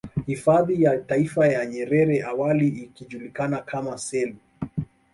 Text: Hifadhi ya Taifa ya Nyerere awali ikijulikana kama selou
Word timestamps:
Hifadhi 0.25 0.83
ya 0.83 0.97
Taifa 0.97 1.47
ya 1.47 1.65
Nyerere 1.65 2.23
awali 2.23 2.67
ikijulikana 2.67 3.57
kama 3.59 3.97
selou 3.97 4.35